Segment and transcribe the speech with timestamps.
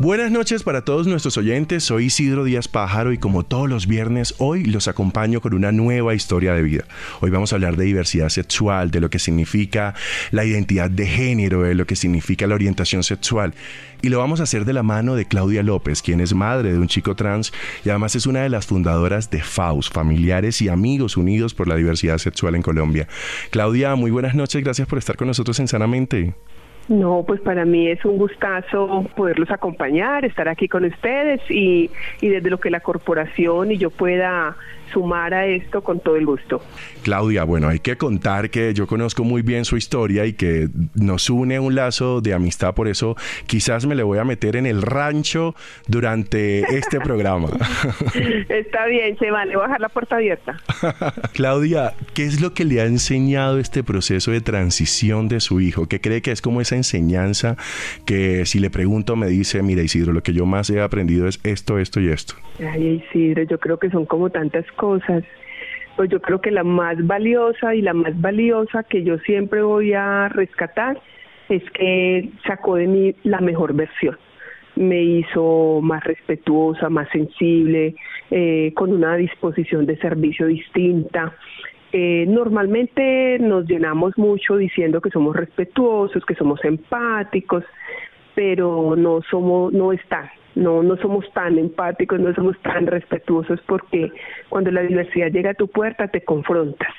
[0.00, 4.34] Buenas noches para todos nuestros oyentes, soy Isidro Díaz Pájaro y como todos los viernes
[4.38, 6.84] hoy los acompaño con una nueva historia de vida.
[7.20, 9.94] Hoy vamos a hablar de diversidad sexual, de lo que significa
[10.32, 13.54] la identidad de género, de lo que significa la orientación sexual.
[14.02, 16.78] Y lo vamos a hacer de la mano de Claudia López, quien es madre de
[16.80, 17.52] un chico trans
[17.84, 21.76] y además es una de las fundadoras de FAUS, Familiares y Amigos Unidos por la
[21.76, 23.06] Diversidad Sexual en Colombia.
[23.50, 26.34] Claudia, muy buenas noches, gracias por estar con nosotros en Sanamente.
[26.88, 32.28] No, pues para mí es un gustazo poderlos acompañar, estar aquí con ustedes y, y
[32.28, 34.56] desde lo que la corporación y yo pueda
[34.92, 36.60] sumar a esto con todo el gusto.
[37.02, 41.28] Claudia, bueno, hay que contar que yo conozco muy bien su historia y que nos
[41.30, 44.82] une un lazo de amistad, por eso quizás me le voy a meter en el
[44.82, 45.54] rancho
[45.86, 47.48] durante este programa.
[48.48, 50.60] Está bien, se vale, voy a dejar la puerta abierta.
[51.32, 55.86] Claudia, ¿qué es lo que le ha enseñado este proceso de transición de su hijo?
[55.86, 57.56] ¿Qué cree que es como esa enseñanza
[58.06, 61.40] que si le pregunto me dice, mira Isidro, lo que yo más he aprendido es
[61.44, 62.34] esto, esto y esto?
[62.58, 65.24] Ay Isidro, yo creo que son como tantas cosas cosas,
[65.96, 69.94] pues yo creo que la más valiosa y la más valiosa que yo siempre voy
[69.94, 71.00] a rescatar
[71.48, 74.18] es que sacó de mí la mejor versión.
[74.76, 77.94] Me hizo más respetuosa, más sensible,
[78.30, 81.32] eh, con una disposición de servicio distinta.
[81.92, 87.64] Eh, normalmente nos llenamos mucho diciendo que somos respetuosos, que somos empáticos,
[88.34, 94.12] pero no somos, no están no, no somos tan empáticos, no somos tan respetuosos porque
[94.48, 96.92] cuando la diversidad llega a tu puerta te confrontas.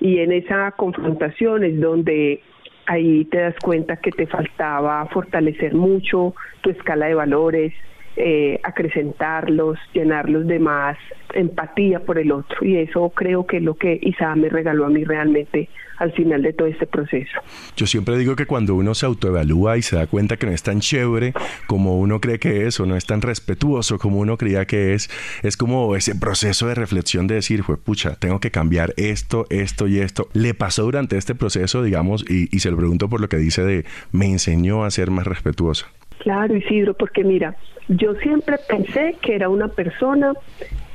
[0.00, 2.42] Y en esa confrontación es donde
[2.86, 7.72] ahí te das cuenta que te faltaba fortalecer mucho tu escala de valores,
[8.18, 10.98] eh, acrecentarlos, llenarlos de más
[11.34, 12.64] empatía por el otro.
[12.64, 15.68] Y eso creo que es lo que Isa me regaló a mí realmente
[15.98, 17.40] al final de todo este proceso.
[17.76, 20.62] Yo siempre digo que cuando uno se autoevalúa y se da cuenta que no es
[20.62, 21.32] tan chévere
[21.66, 25.10] como uno cree que es o no es tan respetuoso como uno creía que es,
[25.42, 29.88] es como ese proceso de reflexión de decir, fue pucha, tengo que cambiar esto, esto
[29.88, 30.28] y esto.
[30.32, 33.62] ¿Le pasó durante este proceso, digamos, y, y se lo pregunto por lo que dice
[33.62, 35.86] de, me enseñó a ser más respetuoso?
[36.18, 37.56] Claro, Isidro, porque mira,
[37.88, 40.34] yo siempre pensé que era una persona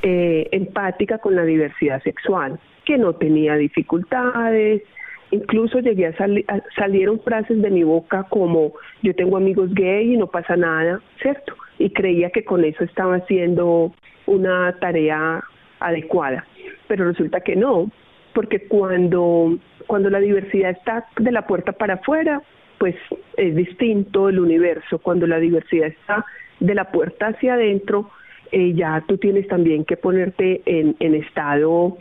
[0.02, 4.82] eh, empática con la diversidad sexual, que no tenía dificultades,
[5.30, 6.44] incluso llegué a, salir
[6.76, 11.54] salieron frases de mi boca como yo tengo amigos gay y no pasa nada, ¿cierto?
[11.78, 13.92] Y creía que con eso estaba haciendo
[14.26, 15.42] una tarea
[15.80, 16.46] adecuada,
[16.86, 17.90] pero resulta que no,
[18.32, 22.42] porque cuando cuando la diversidad está de la puerta para afuera,
[22.84, 22.96] pues
[23.38, 24.98] es distinto el universo.
[24.98, 26.26] Cuando la diversidad está
[26.60, 28.10] de la puerta hacia adentro,
[28.52, 31.96] eh, ya tú tienes también que ponerte en, en estado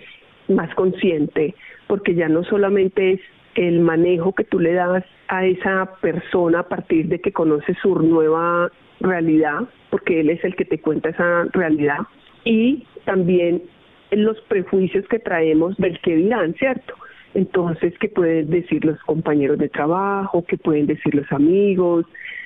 [0.49, 1.55] más consciente,
[1.87, 3.21] porque ya no solamente es
[3.55, 7.95] el manejo que tú le das a esa persona a partir de que conoce su
[7.95, 8.69] nueva
[8.99, 11.99] realidad, porque él es el que te cuenta esa realidad,
[12.43, 13.63] y también
[14.11, 16.93] los prejuicios que traemos del que dirán, ¿cierto?
[17.33, 20.45] Entonces, ¿qué pueden decir los compañeros de trabajo?
[20.47, 22.05] ¿Qué pueden decir los amigos?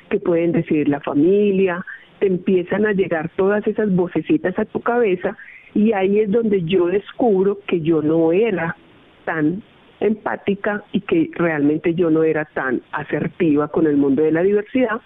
[0.10, 1.86] ¿Qué pueden decir la familia?
[2.20, 5.38] Te empiezan a llegar todas esas vocecitas a tu cabeza
[5.74, 8.76] y ahí es donde yo descubro que yo no era
[9.26, 9.62] tan
[10.00, 15.02] empática y que realmente yo no era tan asertiva con el mundo de la diversidad,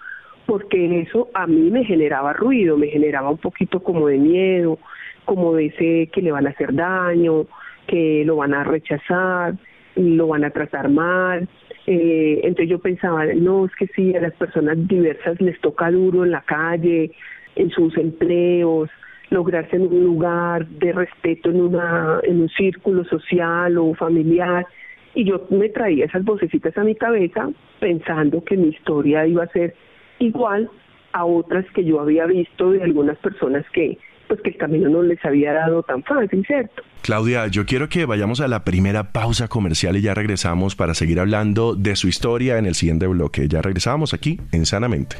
[0.46, 4.78] porque eso a mí me generaba ruido, me generaba un poquito como de miedo,
[5.24, 7.46] como de ese que le van a hacer daño,
[7.86, 9.54] que lo van a rechazar,
[9.96, 11.48] lo van a tratar mal.
[11.86, 16.24] Eh, entonces yo pensaba, no, es que sí, a las personas diversas les toca duro
[16.24, 17.12] en la calle,
[17.56, 18.88] en sus empleos,
[19.30, 24.66] lograrse en un lugar de respeto en, una, en un círculo social o familiar.
[25.14, 27.50] Y yo me traía esas vocecitas a mi cabeza
[27.80, 29.74] pensando que mi historia iba a ser
[30.18, 30.70] igual
[31.12, 33.98] a otras que yo había visto de algunas personas que
[34.28, 36.82] pues que el camino no les había dado tan fácil, ¿cierto?
[37.02, 41.20] Claudia, yo quiero que vayamos a la primera pausa comercial y ya regresamos para seguir
[41.20, 43.48] hablando de su historia en el siguiente bloque.
[43.48, 45.16] Ya regresamos aquí en Sanamente.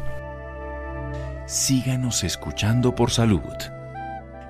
[1.46, 3.40] Síganos escuchando por salud.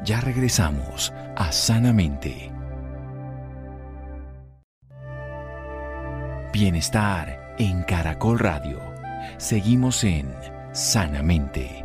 [0.04, 2.50] Ya regresamos a Sanamente.
[6.52, 8.78] Bienestar en Caracol Radio.
[9.38, 10.28] Seguimos en
[10.72, 11.82] Sanamente.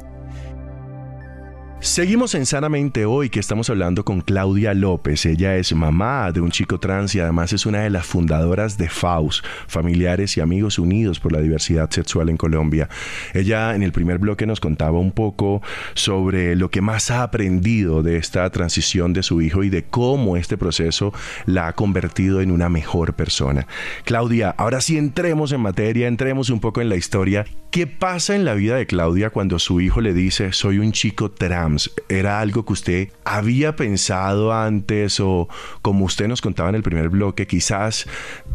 [1.80, 5.28] Seguimos en Sanamente hoy que estamos hablando con Claudia López.
[5.28, 8.90] Ella es mamá de un chico trans y además es una de las fundadoras de
[8.90, 12.90] FAUS, Familiares y Amigos Unidos por la Diversidad Sexual en Colombia.
[13.36, 15.62] Ella en el primer bloque nos contaba un poco
[15.94, 20.36] sobre lo que más ha aprendido de esta transición de su hijo y de cómo
[20.36, 21.14] este proceso
[21.46, 23.68] la ha convertido en una mejor persona.
[24.04, 27.46] Claudia, ahora sí entremos en materia, entremos un poco en la historia.
[27.70, 31.30] ¿Qué pasa en la vida de Claudia cuando su hijo le dice soy un chico
[31.30, 31.67] trans?
[32.10, 35.48] ¿Era algo que usted había pensado antes o
[35.82, 38.08] como usted nos contaba en el primer bloque, quizás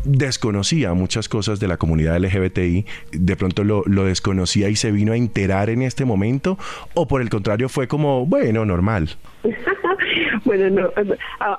[0.04, 5.16] desconocía muchas cosas de la comunidad LGBTI, de pronto lo, desconocía y se vino a
[5.16, 6.58] enterar en este momento
[6.94, 9.10] o por el contrario fue como, bueno, normal?
[10.44, 10.90] bueno, no,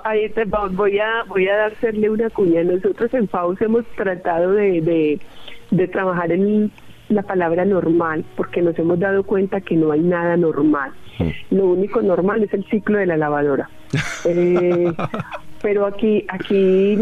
[0.03, 2.63] ahí te, voy a voy a darle una cuña.
[2.63, 5.19] Nosotros en FAUS hemos tratado de,
[5.71, 6.71] de trabajar en
[7.13, 10.91] la palabra normal porque nos hemos dado cuenta que no hay nada normal.
[11.19, 11.55] Mm.
[11.55, 13.69] Lo único normal es el ciclo de la lavadora.
[14.25, 14.91] Eh,
[15.61, 16.97] pero aquí, aquí,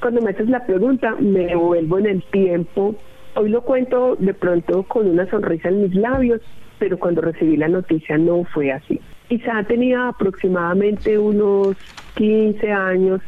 [0.00, 2.94] cuando me haces la pregunta, me devuelvo en el tiempo.
[3.34, 6.40] Hoy lo cuento de pronto con una sonrisa en mis labios,
[6.78, 9.00] pero cuando recibí la noticia no fue así.
[9.28, 11.76] Isa tenía aproximadamente unos
[12.14, 13.20] 15 años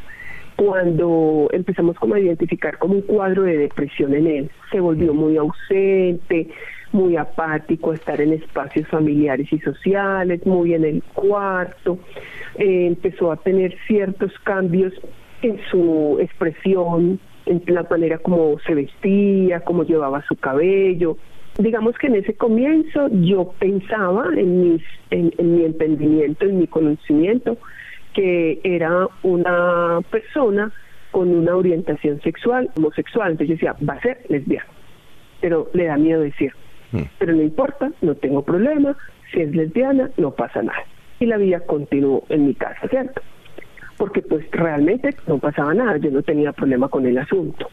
[0.57, 4.51] cuando empezamos como a identificar como un cuadro de depresión en él.
[4.71, 6.49] Se volvió muy ausente,
[6.93, 11.99] muy apático estar en espacios familiares y sociales, muy en el cuarto,
[12.57, 14.93] eh, empezó a tener ciertos cambios
[15.43, 21.19] en su expresión, en la manera como se vestía, cómo llevaba su cabello.
[21.59, 26.67] Digamos que en ese comienzo yo pensaba en, mis, en, en mi entendimiento, en mi
[26.67, 27.59] conocimiento,
[28.15, 30.73] que era una persona
[31.11, 33.33] con una orientación sexual, homosexual.
[33.33, 34.67] Entonces yo decía, va a ser lesbiana,
[35.41, 36.53] pero le da miedo decir.
[36.93, 37.03] Mm.
[37.19, 38.97] Pero no importa, no tengo problema,
[39.33, 40.85] si es lesbiana, no pasa nada.
[41.21, 43.21] Y la vida continuó en mi casa, ¿cierto?
[43.97, 47.69] Porque pues realmente no pasaba nada, yo no tenía problema con el asunto.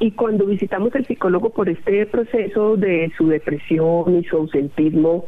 [0.00, 5.24] Y cuando visitamos al psicólogo por este proceso de su depresión y su ausentismo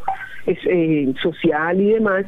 [0.46, 2.26] eh, social y demás,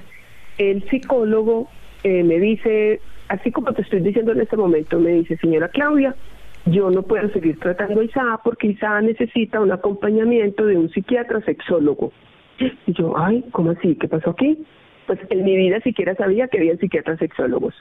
[0.58, 1.68] el psicólogo
[2.04, 6.14] eh, me dice, así como te estoy diciendo en este momento, me dice, señora Claudia,
[6.66, 11.40] yo no puedo seguir tratando a Isa porque Isa necesita un acompañamiento de un psiquiatra
[11.42, 12.12] sexólogo.
[12.86, 13.96] Y yo, ay, ¿cómo así?
[13.96, 14.64] ¿Qué pasó aquí?
[15.06, 17.74] Pues en mi vida siquiera sabía que había psiquiatras sexólogos.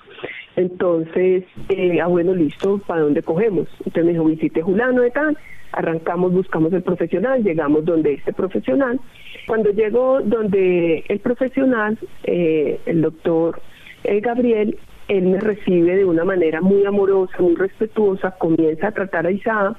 [0.55, 3.67] Entonces, eh, ah, bueno, listo, ¿para dónde cogemos?
[3.79, 5.37] Entonces me dijo, visite Julano de tal,
[5.71, 8.99] arrancamos, buscamos el profesional, llegamos donde este profesional.
[9.47, 13.61] Cuando llego donde el profesional, eh, el doctor
[14.03, 14.77] eh, Gabriel,
[15.07, 19.75] él me recibe de una manera muy amorosa, muy respetuosa, comienza a tratar a Isa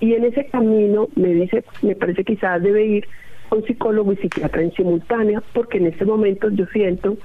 [0.00, 3.06] y en ese camino me dice, me parece que debe ir
[3.50, 7.16] a un psicólogo y psiquiatra en simultánea porque en este momento yo siento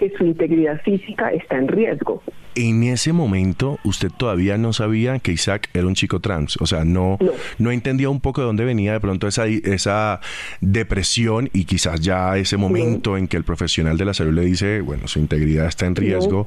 [0.00, 2.22] que su integridad física está en riesgo.
[2.54, 6.86] En ese momento usted todavía no sabía que Isaac era un chico trans, o sea,
[6.86, 7.18] no,
[7.58, 10.20] no, entendía un poco de dónde venía de pronto esa, esa
[10.62, 14.80] depresión y quizás ya ese momento en que el profesional de la salud le dice,
[14.80, 16.46] bueno, su integridad está en riesgo.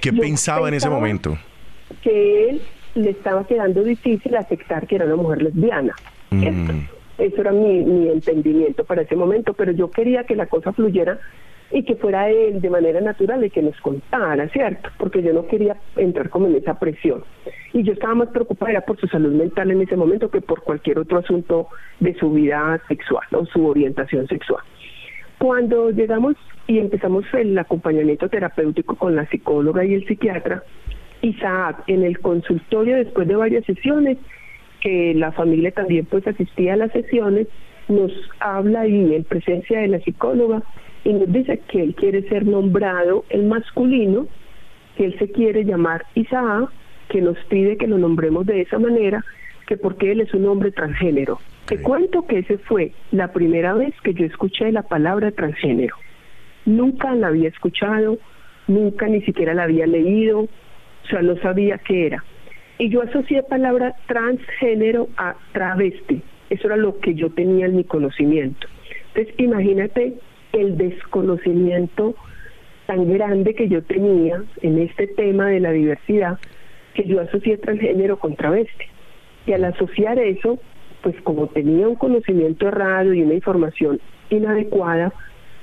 [0.00, 1.38] ¿Qué pensaba en ese momento?
[2.02, 2.62] Que él
[2.96, 5.94] le estaba quedando difícil aceptar que era una mujer lesbiana.
[6.30, 6.80] Mm.
[7.18, 11.20] Eso era mi, mi entendimiento para ese momento, pero yo quería que la cosa fluyera
[11.72, 14.88] y que fuera él de manera natural y que nos contara, ¿cierto?
[14.98, 17.22] Porque yo no quería entrar como en esa presión.
[17.72, 20.98] Y yo estaba más preocupada por su salud mental en ese momento que por cualquier
[20.98, 21.68] otro asunto
[22.00, 24.62] de su vida sexual o su orientación sexual.
[25.38, 26.36] Cuando llegamos
[26.66, 30.64] y empezamos el acompañamiento terapéutico con la psicóloga y el psiquiatra,
[31.22, 34.18] Isaac en el consultorio después de varias sesiones,
[34.80, 37.46] que la familia también pues asistía a las sesiones,
[37.88, 40.62] nos habla y en presencia de la psicóloga
[41.04, 44.26] y nos dice que él quiere ser nombrado el masculino,
[44.96, 46.70] que él se quiere llamar Isaac
[47.10, 49.24] que nos pide que lo nombremos de esa manera,
[49.66, 51.40] que porque él es un hombre transgénero.
[51.66, 55.96] Te cuento que ese fue la primera vez que yo escuché la palabra transgénero.
[56.64, 58.18] Nunca la había escuchado,
[58.68, 62.24] nunca ni siquiera la había leído, o sea, no sabía qué era.
[62.78, 66.22] Y yo asocié palabra transgénero a travesti.
[66.48, 68.66] Eso era lo que yo tenía en mi conocimiento.
[69.08, 70.14] Entonces, imagínate
[70.52, 72.14] el desconocimiento
[72.86, 76.38] tan grande que yo tenía en este tema de la diversidad,
[76.94, 78.84] que yo asocié transgénero con travesti.
[79.46, 80.58] Y al asociar eso,
[81.02, 85.12] pues como tenía un conocimiento errado y una información inadecuada,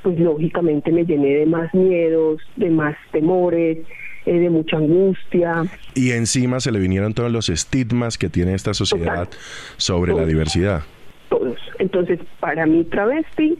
[0.03, 3.79] pues lógicamente me llené de más miedos, de más temores,
[4.25, 5.63] eh, de mucha angustia.
[5.95, 9.29] Y encima se le vinieron todos los estigmas que tiene esta sociedad
[9.77, 10.83] sobre la diversidad.
[11.29, 11.57] Todos.
[11.79, 13.57] Entonces, para mí travesti,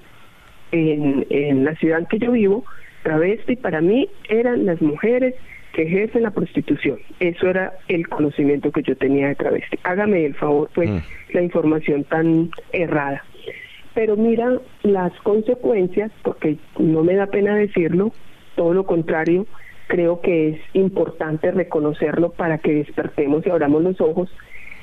[0.72, 2.66] en, en la ciudad en que yo vivo,
[3.04, 5.36] travesti para mí eran las mujeres
[5.74, 6.98] que ejercen la prostitución.
[7.20, 9.78] Eso era el conocimiento que yo tenía de travesti.
[9.84, 11.00] Hágame el favor, pues, mm.
[11.34, 13.24] la información tan errada.
[13.94, 18.12] Pero mira las consecuencias, porque no me da pena decirlo,
[18.56, 19.46] todo lo contrario,
[19.88, 24.30] creo que es importante reconocerlo para que despertemos y abramos los ojos,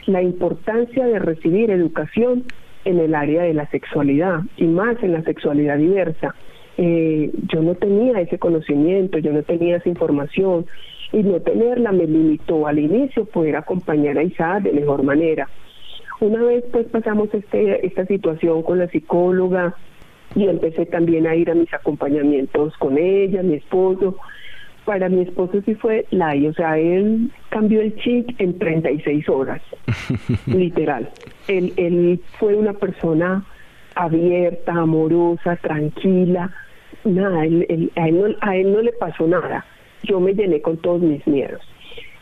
[0.06, 2.44] la importancia de recibir educación
[2.84, 6.34] en el área de la sexualidad y más en la sexualidad diversa.
[6.76, 10.66] Eh, yo no tenía ese conocimiento, yo no tenía esa información
[11.12, 15.48] y no tenerla me limitó al inicio poder acompañar a Isaac de mejor manera.
[16.20, 19.74] Una vez pues pasamos este, esta situación con la psicóloga
[20.34, 24.16] y empecé también a ir a mis acompañamientos con ella, mi esposo.
[24.84, 29.62] Para mi esposo sí fue la, o sea, él cambió el chip en 36 horas,
[30.46, 31.10] literal.
[31.48, 33.44] Él, él fue una persona
[33.94, 36.50] abierta, amorosa, tranquila,
[37.04, 39.64] nada, a, él no, a él no le pasó nada.
[40.02, 41.62] Yo me llené con todos mis miedos.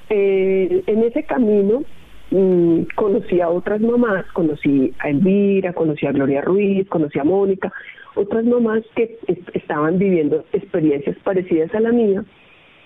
[0.08, 1.82] Eh, en ese camino
[2.30, 7.72] mm, conocí a otras mamás, conocí a Elvira, conocí a Gloria Ruiz, conocí a Mónica,
[8.14, 9.18] otras mamás que
[9.54, 12.24] estaban viviendo experiencias parecidas a la mía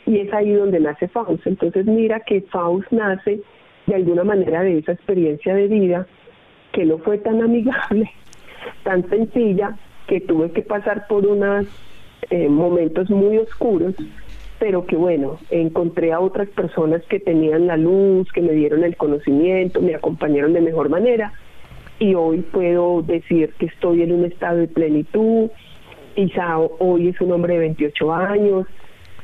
[0.06, 1.46] y es ahí donde nace Faust.
[1.46, 3.40] Entonces mira que Faust nace
[3.86, 6.06] de alguna manera de esa experiencia de vida
[6.72, 8.10] que no fue tan amigable,
[8.84, 11.66] tan sencilla, que tuve que pasar por unos
[12.30, 13.94] eh, momentos muy oscuros,
[14.58, 18.96] pero que bueno, encontré a otras personas que tenían la luz, que me dieron el
[18.96, 21.32] conocimiento, me acompañaron de mejor manera
[21.98, 25.50] y hoy puedo decir que estoy en un estado de plenitud.
[26.14, 28.66] Isao hoy es un hombre de 28 años,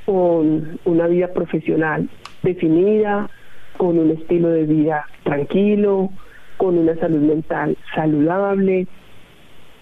[0.07, 2.09] con una vida profesional
[2.43, 3.31] definida,
[3.77, 6.11] con un estilo de vida tranquilo,
[6.57, 8.87] con una salud mental saludable,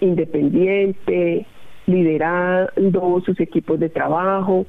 [0.01, 1.47] independiente,
[1.87, 4.67] liderando sus equipos de trabajo.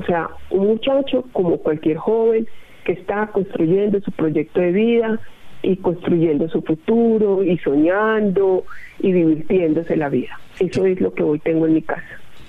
[0.00, 2.46] O sea, un muchacho como cualquier joven
[2.84, 5.20] que está construyendo su proyecto de vida
[5.62, 8.64] y construyendo su futuro y soñando
[8.98, 10.38] y divirtiéndose la vida.
[10.58, 12.02] Eso es lo que hoy tengo en mi casa.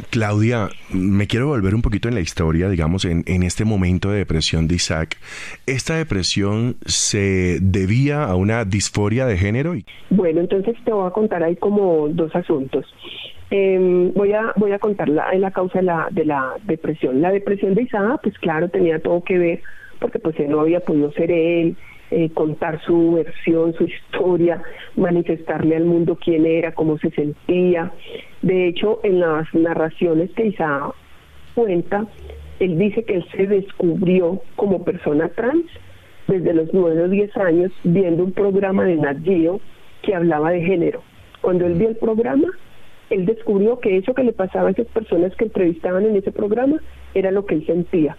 [0.09, 4.19] Claudia, me quiero volver un poquito en la historia, digamos, en, en, este momento de
[4.19, 5.17] depresión de Isaac.
[5.65, 9.73] ¿Esta depresión se debía a una disforia de género?
[10.09, 12.85] Bueno, entonces te voy a contar ahí como dos asuntos.
[13.51, 17.21] Eh, voy a voy a contar la, la causa de la, de la depresión.
[17.21, 19.61] La depresión de Isaac, pues claro, tenía todo que ver
[19.99, 21.77] porque pues él no había podido ser él,
[22.15, 24.61] eh, contar su versión, su historia,
[24.95, 27.91] manifestarle al mundo quién era, cómo se sentía.
[28.43, 30.93] De hecho, en las narraciones que Isaac
[31.55, 32.05] cuenta,
[32.59, 35.65] él dice que él se descubrió como persona trans
[36.27, 39.17] desde los 9 o 10 años viendo un programa de Nat
[40.03, 41.01] que hablaba de género.
[41.41, 42.47] Cuando él vio el programa,
[43.09, 46.77] él descubrió que eso que le pasaba a esas personas que entrevistaban en ese programa
[47.15, 48.15] era lo que él sentía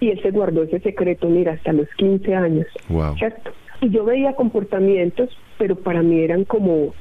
[0.00, 2.66] y él se guardó ese secreto, mira, hasta los 15 años.
[3.18, 3.52] ¿Cierto?
[3.80, 6.94] Y yo veía comportamientos, pero para mí eran como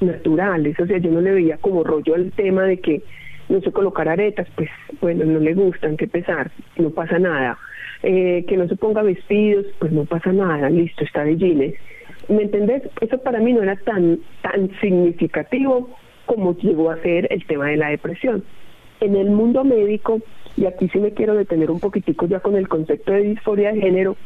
[0.00, 3.02] naturales, o sea, yo no le veía como rollo al tema de que
[3.48, 4.70] no se colocar aretas, pues
[5.00, 7.58] bueno, no le gustan, qué pesar, no pasa nada.
[8.02, 11.74] Eh, que no se ponga vestidos, pues no pasa nada, listo, está de jeans.
[12.28, 12.82] ¿Me entendés?
[13.00, 15.90] Eso para mí no era tan, tan significativo
[16.24, 18.42] como llegó a ser el tema de la depresión.
[19.00, 20.20] En el mundo médico,
[20.60, 23.80] y aquí sí me quiero detener un poquitico ya con el concepto de disforia de
[23.80, 24.16] género,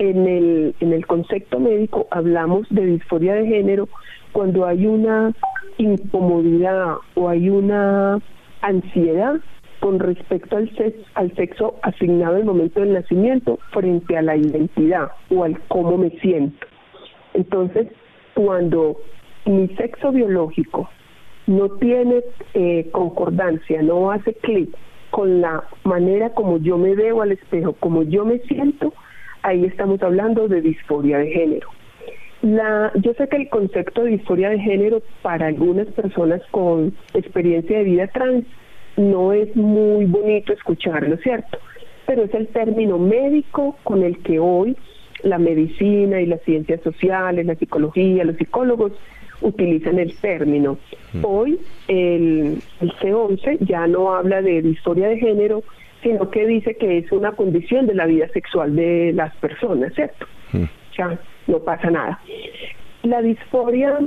[0.00, 3.88] en el, en el concepto médico hablamos de disforia de género
[4.32, 5.32] cuando hay una
[5.78, 8.18] incomodidad o hay una
[8.62, 9.36] ansiedad
[9.78, 14.36] con respecto al sexo, al sexo asignado en el momento del nacimiento frente a la
[14.36, 16.66] identidad o al cómo me siento.
[17.34, 17.86] Entonces,
[18.34, 18.96] cuando
[19.44, 20.90] mi sexo biológico
[21.46, 22.22] no tiene
[22.54, 24.76] eh, concordancia, no hace clic
[25.10, 28.92] con la manera como yo me veo al espejo, como yo me siento,
[29.42, 31.68] ahí estamos hablando de disforia de género.
[32.42, 37.78] La, yo sé que el concepto de disforia de género para algunas personas con experiencia
[37.78, 38.46] de vida trans
[38.96, 41.58] no es muy bonito escucharlo, ¿cierto?
[42.06, 44.76] Pero es el término médico con el que hoy
[45.22, 48.92] la medicina y las ciencias sociales, la psicología, los psicólogos
[49.40, 50.78] utilizan el término.
[51.12, 51.24] Mm.
[51.24, 55.62] Hoy el, el C11 ya no habla de disforia de género,
[56.02, 60.26] sino que dice que es una condición de la vida sexual de las personas, ¿cierto?
[60.52, 60.64] Mm.
[60.96, 62.20] Ya no pasa nada.
[63.02, 63.98] La disforia,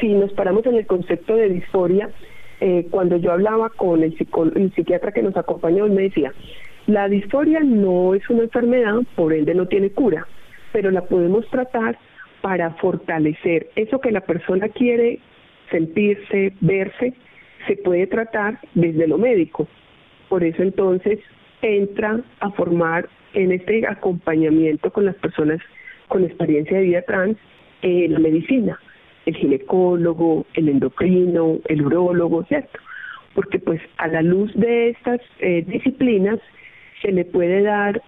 [0.00, 2.10] si nos paramos en el concepto de disforia,
[2.60, 4.16] eh, cuando yo hablaba con el,
[4.54, 6.32] el psiquiatra que nos acompañó, él me decía,
[6.86, 10.26] la disforia no es una enfermedad, por ende no tiene cura,
[10.72, 11.98] pero la podemos tratar
[12.44, 15.18] para fortalecer eso que la persona quiere
[15.70, 17.14] sentirse, verse,
[17.66, 19.66] se puede tratar desde lo médico.
[20.28, 21.20] Por eso entonces
[21.62, 25.58] entra a formar en este acompañamiento con las personas
[26.08, 27.38] con experiencia de vida trans
[27.80, 28.78] eh, la medicina,
[29.24, 32.78] el ginecólogo, el endocrino, el urólogo, ¿cierto?
[33.34, 36.40] Porque pues a la luz de estas eh, disciplinas
[37.00, 38.02] se le puede dar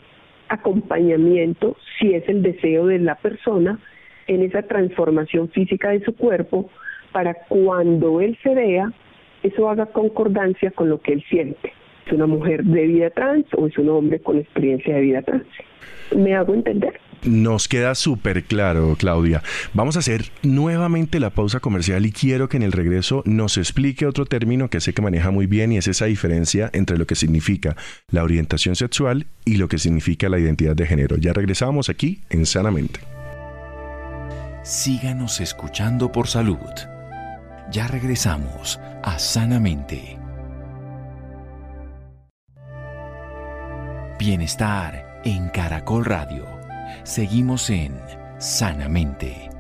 [0.51, 3.81] acompañamiento si es el deseo de la persona
[4.27, 6.71] en esa transformación física de su cuerpo
[7.13, 8.93] para cuando él se vea,
[9.43, 11.73] eso haga concordancia con lo que él siente.
[12.07, 15.47] ¿Es una mujer de vida trans o es un hombre con experiencia de vida trans?
[16.15, 17.01] ¿Me hago entender?
[17.25, 19.43] Nos queda súper claro, Claudia.
[19.75, 24.07] Vamos a hacer nuevamente la pausa comercial y quiero que en el regreso nos explique
[24.07, 27.17] otro término que sé que maneja muy bien y es esa diferencia entre lo que
[27.17, 27.77] significa
[28.11, 31.17] la orientación sexual y lo que significa la identidad de género.
[31.17, 33.16] Ya regresamos aquí en Sanamente.
[34.67, 36.59] Síganos escuchando por salud.
[37.71, 40.19] Ya regresamos a Sanamente.
[44.19, 46.47] Bienestar en Caracol Radio.
[47.05, 47.95] Seguimos en
[48.41, 49.51] Sanamente.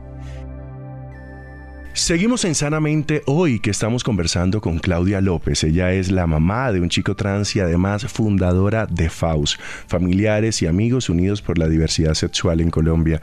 [1.97, 5.65] Seguimos en Sanamente hoy que estamos conversando con Claudia López.
[5.65, 10.67] Ella es la mamá de un chico trans y además fundadora de FAUS, Familiares y
[10.67, 13.23] Amigos Unidos por la Diversidad Sexual en Colombia.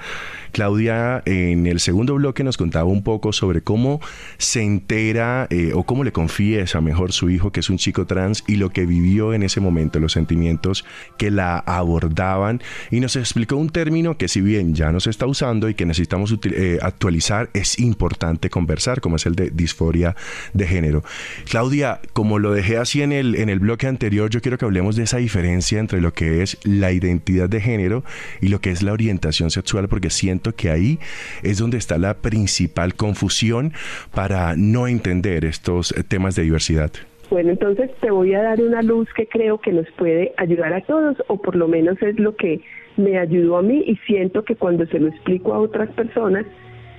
[0.54, 4.00] Claudia en el segundo bloque nos contaba un poco sobre cómo
[4.38, 8.44] se entera eh, o cómo le confiesa mejor su hijo que es un chico trans
[8.48, 10.86] y lo que vivió en ese momento, los sentimientos
[11.18, 12.62] que la abordaban
[12.92, 15.86] y nos explicó un término que si bien ya no se está usando y que
[15.86, 20.16] necesitamos eh, actualizar, es importante conversar, como es el de disforia
[20.54, 21.04] de género.
[21.50, 24.96] Claudia, como lo dejé así en el, en el bloque anterior, yo quiero que hablemos
[24.96, 28.04] de esa diferencia entre lo que es la identidad de género
[28.40, 31.00] y lo que es la orientación sexual, porque siento que ahí
[31.42, 33.72] es donde está la principal confusión
[34.14, 36.92] para no entender estos eh, temas de diversidad.
[37.30, 40.82] Bueno, entonces te voy a dar una luz que creo que nos puede ayudar a
[40.82, 42.62] todos, o por lo menos es lo que
[42.98, 46.46] me ayudó a mí y siento que cuando se lo explico a otras personas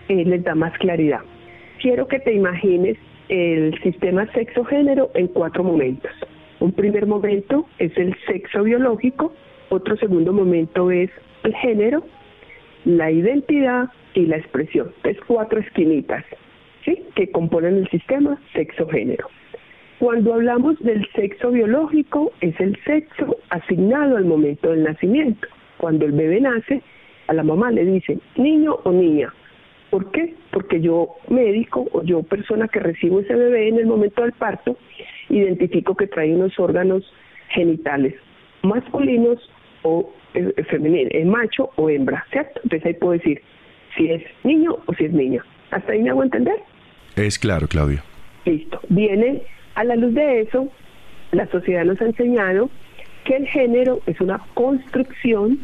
[0.08, 1.20] eh, les da más claridad.
[1.80, 2.96] Quiero que te imagines
[3.28, 6.10] el sistema sexo-género en cuatro momentos.
[6.60, 9.32] Un primer momento es el sexo biológico,
[9.70, 11.10] otro segundo momento es
[11.42, 12.04] el género,
[12.84, 14.92] la identidad y la expresión.
[15.04, 16.24] Es cuatro esquinitas
[16.84, 17.02] ¿sí?
[17.14, 19.28] que componen el sistema sexo-género.
[19.98, 25.46] Cuando hablamos del sexo biológico, es el sexo asignado al momento del nacimiento.
[25.78, 26.82] Cuando el bebé nace,
[27.28, 29.32] a la mamá le dicen niño o niña.
[29.90, 30.34] ¿Por qué?
[30.50, 34.76] Porque yo médico o yo persona que recibo ese bebé en el momento del parto,
[35.30, 37.04] identifico que trae unos órganos
[37.48, 38.14] genitales
[38.64, 39.38] masculinos
[39.84, 40.10] o
[40.68, 42.60] femenino, es macho o hembra, ¿cierto?
[42.64, 43.40] Entonces ahí puedo decir
[43.96, 45.44] si es niño o si es niña.
[45.70, 46.56] ¿Hasta ahí me hago entender?
[47.16, 48.00] Es claro, Claudio.
[48.44, 48.80] Listo.
[48.88, 49.42] Viene
[49.74, 50.68] a la luz de eso,
[51.32, 52.70] la sociedad nos ha enseñado
[53.24, 55.60] que el género es una construcción,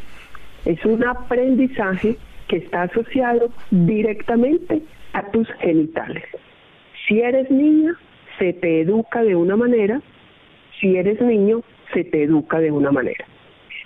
[0.65, 2.17] es un aprendizaje
[2.49, 6.25] que está asociado directamente a tus genitales.
[7.07, 7.95] Si eres niña,
[8.39, 10.01] se te educa de una manera,
[10.81, 13.25] si eres niño, se te educa de una manera.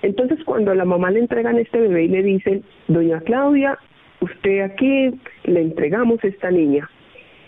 [0.05, 3.79] Entonces, cuando a la mamá le entregan este bebé y le dicen, doña Claudia,
[4.21, 6.90] usted aquí le entregamos esta niña.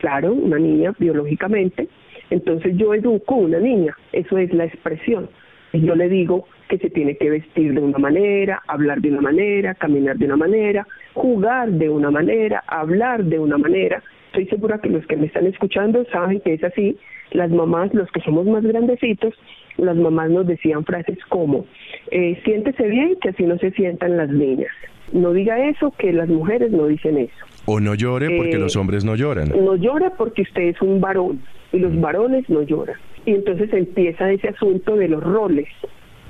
[0.00, 1.86] Claro, una niña biológicamente.
[2.30, 5.28] Entonces yo educo una niña, eso es la expresión.
[5.74, 9.74] Yo le digo que se tiene que vestir de una manera, hablar de una manera,
[9.74, 14.02] caminar de una manera, jugar de una manera, hablar de una manera.
[14.36, 16.98] Estoy segura que los que me están escuchando saben que es así.
[17.30, 19.32] Las mamás, los que somos más grandecitos,
[19.78, 21.64] las mamás nos decían frases como,
[22.10, 24.68] eh, siéntese bien, que así no se sientan las niñas.
[25.10, 27.46] No diga eso, que las mujeres no dicen eso.
[27.64, 29.48] O no llore porque los eh, hombres no lloran.
[29.48, 31.40] No llora porque usted es un varón
[31.72, 32.00] y los mm.
[32.02, 32.96] varones no lloran.
[33.24, 35.68] Y entonces empieza ese asunto de los roles.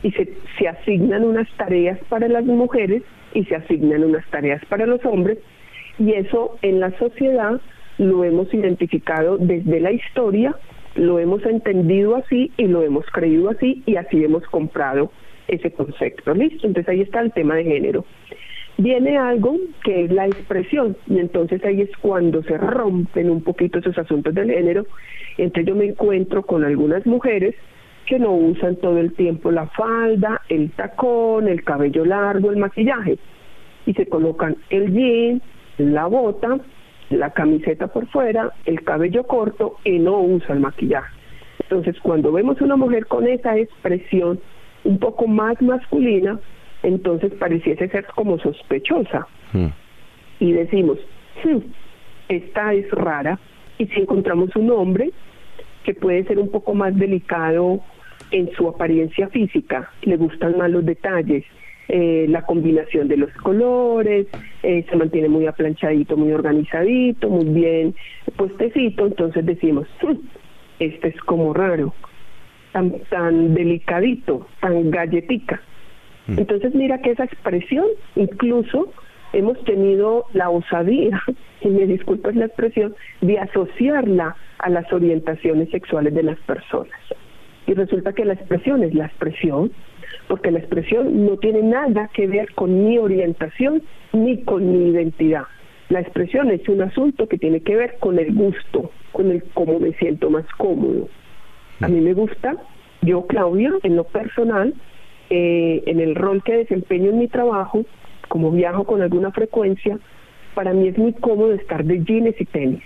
[0.04, 3.02] y se, se asignan unas tareas para las mujeres
[3.34, 5.38] y se asignan unas tareas para los hombres
[5.98, 7.60] y eso en la sociedad
[7.98, 10.54] lo hemos identificado desde la historia,
[10.94, 15.10] lo hemos entendido así y lo hemos creído así y así hemos comprado
[15.48, 16.34] ese concepto.
[16.34, 16.66] ¿Listo?
[16.66, 18.04] Entonces ahí está el tema de género.
[18.78, 23.78] Viene algo que es la expresión y entonces ahí es cuando se rompen un poquito
[23.78, 24.86] esos asuntos del género.
[25.38, 27.54] Entonces yo me encuentro con algunas mujeres
[28.06, 33.18] que no usan todo el tiempo la falda, el tacón, el cabello largo, el maquillaje
[33.86, 35.40] y se colocan el jean,
[35.78, 36.58] la bota,
[37.10, 41.14] la camiseta por fuera, el cabello corto y no usa el maquillaje.
[41.60, 44.40] Entonces, cuando vemos una mujer con esa expresión
[44.84, 46.38] un poco más masculina,
[46.82, 49.26] entonces pareciese ser como sospechosa.
[49.52, 49.66] Mm.
[50.38, 50.98] Y decimos,
[51.42, 51.58] "Hmm,
[52.28, 53.38] esta es rara.
[53.78, 55.10] Y si encontramos un hombre
[55.84, 57.80] que puede ser un poco más delicado
[58.30, 61.44] en su apariencia física, le gustan más los detalles,
[61.88, 64.26] eh, la combinación de los colores,
[64.62, 67.94] eh, se mantiene muy aplanchadito, muy organizadito, muy bien
[68.36, 70.16] puestecito, entonces decimos, "Hmm,
[70.78, 71.94] este es como raro,
[72.72, 75.60] tan, tan delicadito, tan galletica.
[76.28, 78.92] Entonces mira que esa expresión, incluso
[79.32, 81.22] hemos tenido la osadía,
[81.60, 86.98] y me disculpas la expresión, de asociarla a las orientaciones sexuales de las personas.
[87.66, 89.72] Y resulta que la expresión es la expresión,
[90.28, 95.44] porque la expresión no tiene nada que ver con mi orientación ni con mi identidad.
[95.88, 99.78] La expresión es un asunto que tiene que ver con el gusto, con el cómo
[99.78, 101.08] me siento más cómodo.
[101.80, 102.56] A mí me gusta,
[103.02, 104.74] yo Claudia, en lo personal,
[105.30, 107.84] eh, en el rol que desempeño en mi trabajo,
[108.28, 109.98] como viajo con alguna frecuencia,
[110.54, 112.82] para mí es muy cómodo estar de jeans y tenis,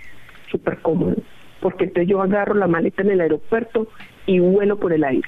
[0.51, 1.15] súper cómodo,
[1.59, 3.87] porque entonces yo agarro la maleta en el aeropuerto
[4.27, 5.27] y vuelo por el aire.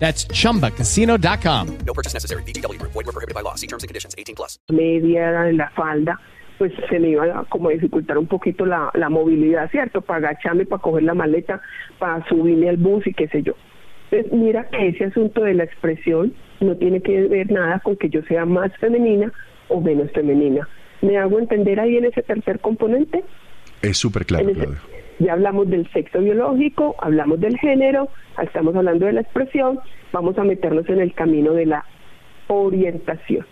[0.00, 1.78] That's chumbacasino.com.
[1.86, 2.42] No purchase necessary.
[2.42, 2.92] Group.
[2.92, 3.54] Void were prohibited by law.
[3.54, 4.14] See terms and conditions.
[4.18, 4.58] 18 plus.
[4.70, 6.18] media, de la falda,
[6.58, 10.00] pues se me iba a como dificultar un poquito la, la movilidad, ¿cierto?
[10.00, 11.60] Para agacharme, para coger la maleta,
[11.98, 13.54] para subirme al bus y qué sé yo.
[14.10, 18.08] Entonces, mira que ese asunto de la expresión no tiene que ver nada con que
[18.08, 19.32] yo sea más femenina
[19.68, 20.68] o menos femenina.
[21.02, 23.22] ¿Me hago entender ahí en ese tercer componente?
[23.82, 24.78] Es súper claro, En Claudia.
[25.20, 28.08] Ya hablamos del sexo biológico, hablamos del género,
[28.42, 29.78] estamos hablando de la expresión,
[30.12, 31.84] vamos a meternos en el camino de la
[32.48, 33.46] orientación.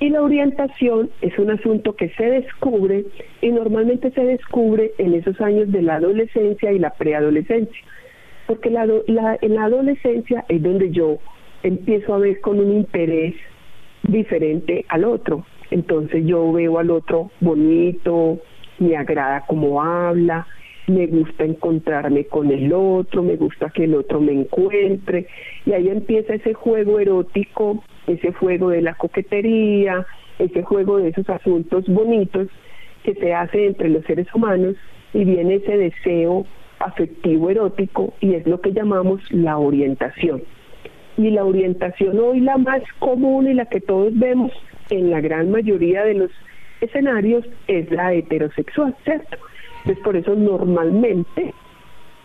[0.00, 3.04] Y la orientación es un asunto que se descubre
[3.40, 7.82] y normalmente se descubre en esos años de la adolescencia y la preadolescencia.
[8.46, 11.18] Porque la, en la adolescencia es donde yo
[11.62, 13.34] empiezo a ver con un interés
[14.02, 15.44] diferente al otro.
[15.70, 18.38] Entonces yo veo al otro bonito,
[18.78, 20.46] me agrada cómo habla,
[20.86, 25.26] me gusta encontrarme con el otro, me gusta que el otro me encuentre,
[25.64, 30.06] y ahí empieza ese juego erótico, ese juego de la coquetería,
[30.38, 32.48] ese juego de esos asuntos bonitos
[33.02, 34.76] que se hace entre los seres humanos
[35.12, 36.46] y viene ese deseo
[36.78, 40.42] afectivo erótico y es lo que llamamos la orientación.
[41.16, 44.52] Y la orientación hoy la más común y la que todos vemos
[44.90, 46.30] en la gran mayoría de los
[46.80, 49.38] escenarios es la heterosexual, ¿cierto?
[49.86, 51.54] Entonces por eso normalmente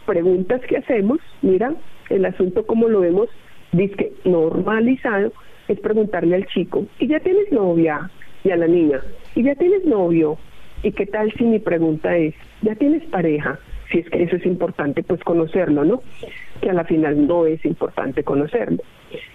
[0.07, 1.75] preguntas que hacemos, mira,
[2.09, 3.29] el asunto como lo vemos,
[3.71, 5.31] dice normalizado,
[5.67, 8.09] es preguntarle al chico, ¿y ya tienes novia?
[8.43, 9.03] Y a la niña,
[9.35, 10.39] ¿y ya tienes novio?
[10.81, 13.59] ¿Y qué tal si mi pregunta es, ¿ya tienes pareja?
[13.91, 16.01] Si es que eso es importante, pues conocerlo, ¿no?
[16.61, 18.79] Que a la final no es importante conocerlo.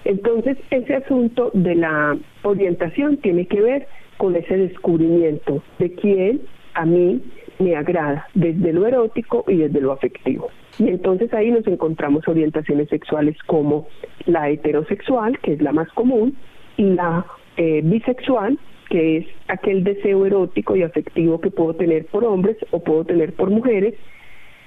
[0.04, 3.86] Entonces, ese asunto de la orientación tiene que ver
[4.16, 6.40] con ese descubrimiento de quién
[6.74, 7.22] a mí
[7.58, 10.48] me agrada, desde lo erótico y desde lo afectivo.
[10.78, 13.88] Y entonces ahí nos encontramos orientaciones sexuales como
[14.26, 16.36] la heterosexual, que es la más común,
[16.76, 18.58] y la eh, bisexual,
[18.90, 23.32] que es aquel deseo erótico y afectivo que puedo tener por hombres o puedo tener
[23.32, 23.94] por mujeres.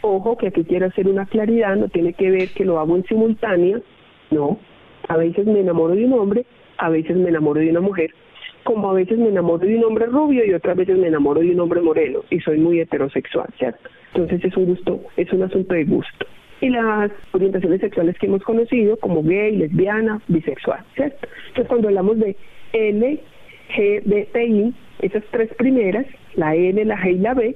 [0.02, 3.04] Ojo que aquí quiero hacer una claridad, no tiene que ver que lo hago en
[3.06, 3.80] simultánea,
[4.32, 4.58] no.
[5.08, 6.46] A veces me enamoro de un hombre,
[6.78, 8.14] a veces me enamoro de una mujer,
[8.70, 11.50] como a veces me enamoro de un hombre rubio y otras veces me enamoro de
[11.50, 13.90] un hombre moreno y soy muy heterosexual, ¿cierto?
[14.14, 16.28] Entonces es un gusto, es un asunto de gusto.
[16.62, 21.28] Y las orientaciones sexuales que hemos conocido como gay, lesbiana, bisexual, ¿cierto?
[21.48, 22.36] Entonces cuando hablamos de
[23.74, 26.06] LGBTI, esas tres primeras,
[26.36, 27.56] la N, la G y la B,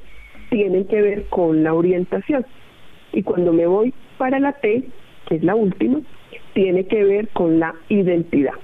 [0.50, 2.44] tienen que ver con la orientación.
[3.12, 4.82] Y cuando me voy para la T,
[5.28, 6.02] que es la última,
[6.56, 8.56] tiene que ver con la identidad.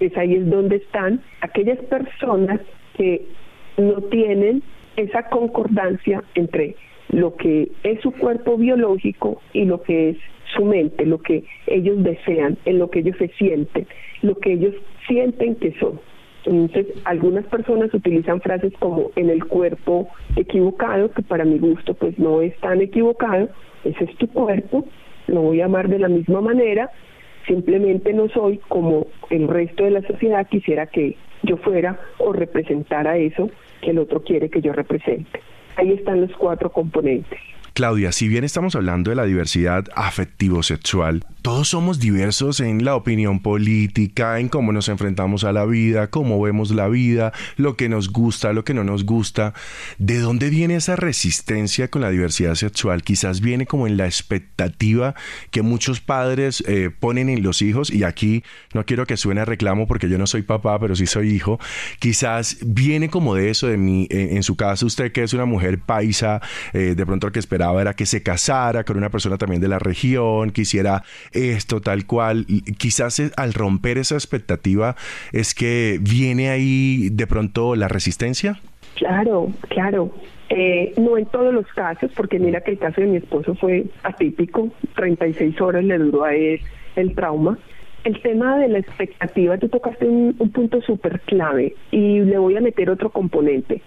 [0.00, 2.60] Es ahí es donde están aquellas personas
[2.96, 3.22] que
[3.76, 4.62] no tienen
[4.96, 6.76] esa concordancia entre
[7.10, 10.16] lo que es su cuerpo biológico y lo que es
[10.54, 13.86] su mente, lo que ellos desean, en lo que ellos se sienten,
[14.22, 14.74] lo que ellos
[15.06, 16.00] sienten que son.
[16.44, 22.16] Entonces, algunas personas utilizan frases como en el cuerpo equivocado, que para mi gusto pues
[22.18, 23.48] no es tan equivocado,
[23.84, 24.86] ese es tu cuerpo,
[25.26, 26.90] lo voy a amar de la misma manera,
[27.46, 33.16] simplemente no soy como el resto de la sociedad quisiera que yo fuera o representara
[33.18, 35.40] eso que el otro quiere que yo represente.
[35.76, 37.38] Ahí están los cuatro componentes.
[37.74, 43.38] Claudia, si bien estamos hablando de la diversidad afectivo-sexual, todos somos diversos en la opinión
[43.38, 48.10] política, en cómo nos enfrentamos a la vida, cómo vemos la vida, lo que nos
[48.10, 49.54] gusta, lo que no nos gusta.
[49.98, 53.04] ¿De dónde viene esa resistencia con la diversidad sexual?
[53.04, 55.14] Quizás viene como en la expectativa
[55.52, 58.42] que muchos padres eh, ponen en los hijos, y aquí
[58.74, 61.60] no quiero que suene a reclamo porque yo no soy papá, pero sí soy hijo.
[62.00, 65.78] Quizás viene como de eso de mí, en, su caso usted que es una mujer
[65.78, 69.62] paisa, eh, de pronto lo que esperaba era que se casara con una persona también
[69.62, 71.04] de la región, quisiera
[71.36, 72.46] esto, tal cual.
[72.78, 74.96] Quizás al romper esa expectativa
[75.32, 78.60] es que viene ahí de pronto la resistencia.
[78.96, 80.12] Claro, claro.
[80.48, 83.86] Eh, no en todos los casos, porque mira que el caso de mi esposo fue
[84.04, 86.60] atípico, 36 horas le duró a él
[86.94, 87.58] el trauma.
[88.04, 92.60] El tema de la expectativa, tú tocaste un, punto súper clave y le voy a
[92.60, 93.82] meter otro componente.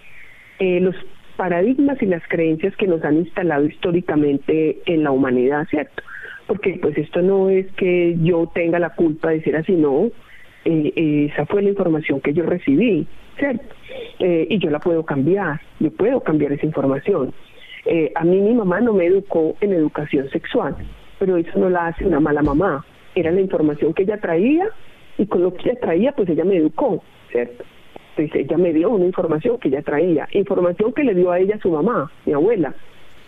[0.58, 0.94] Eh, los
[1.36, 6.02] paradigmas y las creencias que nos han instalado históricamente en la humanidad, ¿cierto?
[6.50, 10.06] Porque pues esto no es que yo tenga la culpa de ser así, no,
[10.64, 13.06] eh, eh, esa fue la información que yo recibí,
[13.38, 13.72] ¿cierto?
[14.18, 17.32] Eh, y yo la puedo cambiar, yo puedo cambiar esa información.
[18.16, 20.74] a mí mi mamá no me educó en educación sexual,
[21.20, 22.84] pero eso no la hace una mala mamá,
[23.14, 24.68] era la información que ella traía
[25.18, 27.62] y con lo que ella traía pues ella me educó, ¿cierto?
[28.16, 31.60] Entonces ella me dio una información que ella traía, información que le dio a ella
[31.62, 32.74] su mamá, mi abuela.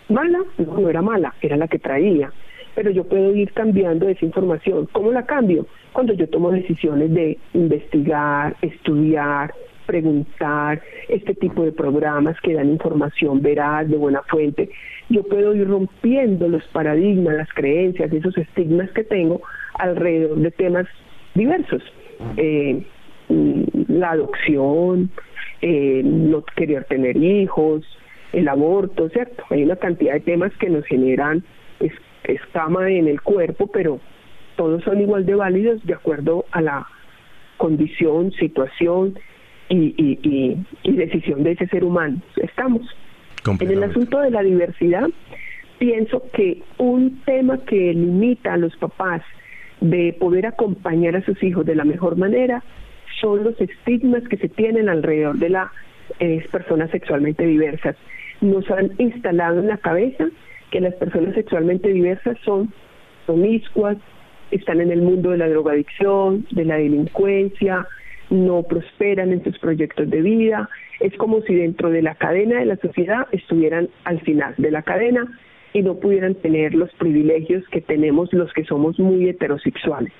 [0.09, 0.39] ¿Mala?
[0.57, 2.29] No, no era mala, era la que traía
[2.75, 4.87] pero yo puedo ir cambiando esa información.
[4.91, 5.65] ¿Cómo la cambio?
[5.93, 9.53] Cuando yo tomo decisiones de investigar, estudiar,
[9.85, 14.69] preguntar, este tipo de programas que dan información veraz, de buena fuente,
[15.09, 19.41] yo puedo ir rompiendo los paradigmas, las creencias, esos estigmas que tengo
[19.75, 20.87] alrededor de temas
[21.35, 21.83] diversos.
[22.37, 22.83] Eh,
[23.29, 25.11] mm, la adopción,
[25.61, 27.85] eh, no querer tener hijos,
[28.31, 29.43] el aborto, ¿cierto?
[29.49, 31.43] Hay una cantidad de temas que nos generan
[32.23, 33.99] escama en el cuerpo, pero
[34.55, 36.87] todos son igual de válidos de acuerdo a la
[37.57, 39.17] condición, situación
[39.69, 42.21] y, decisión de ese ser humano.
[42.37, 42.81] Estamos.
[43.45, 45.09] En el asunto de la diversidad,
[45.79, 49.21] pienso que un tema que limita a los papás
[49.81, 52.63] de poder acompañar a sus hijos de la mejor manera
[53.19, 55.69] son los estigmas que se tienen alrededor de las
[56.19, 57.95] eh, personas sexualmente diversas.
[58.41, 60.27] Nos han instalado en la cabeza
[60.73, 62.73] que las personas sexualmente diversas son
[63.27, 63.95] promiscuas,
[64.49, 67.87] están en el mundo de la drogadicción, de la delincuencia,
[68.31, 70.67] no prosperan en sus proyectos de vida.
[70.99, 74.81] Es como si dentro de la cadena de la sociedad estuvieran al final de la
[74.81, 75.27] cadena
[75.73, 80.13] y no pudieran tener los privilegios que tenemos los que somos muy heterosexuales.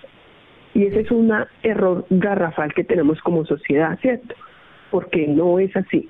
[0.76, 4.36] Y ese es un error garrafal que tenemos como sociedad, ¿cierto?
[4.92, 6.08] Porque no es así.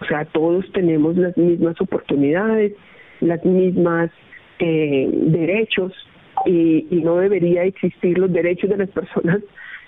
[0.00, 2.72] O sea, todos tenemos las mismas oportunidades,
[3.20, 4.10] las mismas
[4.58, 5.92] eh, derechos
[6.46, 9.40] y, no debería existir los derechos de las personas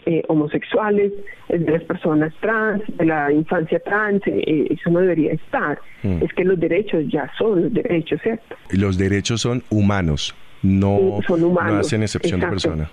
[0.06, 1.12] eh, homosexuales,
[1.48, 5.78] de las personas trans, de la infancia trans, eh, eso no debería estar.
[6.02, 6.22] Mm.
[6.22, 8.56] Es que los derechos ya son los derechos, ¿cierto?
[8.70, 12.90] Los derechos son humanos, no, son humanos, no hacen excepción de persona.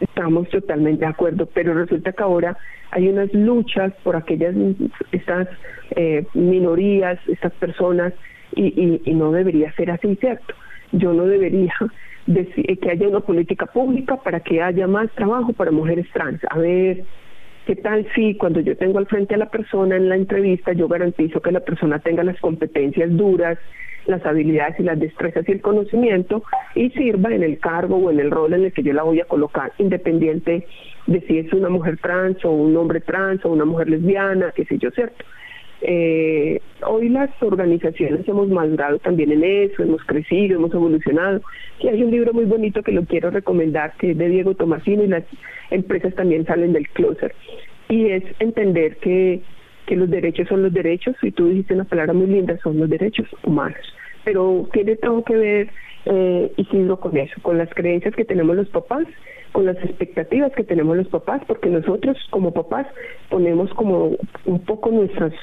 [0.00, 2.56] Estamos totalmente de acuerdo, pero resulta que ahora
[2.90, 4.54] hay unas luchas por aquellas
[5.12, 5.48] estas
[6.34, 8.12] minorías, estas personas
[8.56, 10.54] y, y, no debería ser así, ¿cierto?
[10.92, 11.74] Yo no debería
[12.26, 16.40] decir que haya una política pública para que haya más trabajo para mujeres trans.
[16.50, 17.04] A ver,
[17.66, 20.88] ¿qué tal si cuando yo tengo al frente a la persona en la entrevista, yo
[20.88, 23.58] garantizo que la persona tenga las competencias duras,
[24.06, 28.20] las habilidades y las destrezas y el conocimiento y sirva en el cargo o en
[28.20, 30.66] el rol en el que yo la voy a colocar, independiente
[31.06, 34.64] de si es una mujer trans o un hombre trans o una mujer lesbiana, qué
[34.64, 35.24] sé yo, ¿cierto?
[35.86, 41.42] Eh, hoy las organizaciones hemos madurado también en eso, hemos crecido, hemos evolucionado.
[41.78, 45.04] Y hay un libro muy bonito que lo quiero recomendar, que es de Diego Tomasino
[45.04, 45.24] y las
[45.70, 47.34] empresas también salen del closer,
[47.90, 49.42] y es entender que,
[49.84, 52.88] que los derechos son los derechos, y tú dijiste una palabra muy linda, son los
[52.88, 53.94] derechos humanos,
[54.24, 55.68] pero tiene todo que ver,
[56.06, 59.06] eh, Isidro, con eso, con las creencias que tenemos los papás,
[59.52, 62.86] con las expectativas que tenemos los papás, porque nosotros como papás
[63.28, 64.16] ponemos como
[64.46, 65.34] un poco nuestras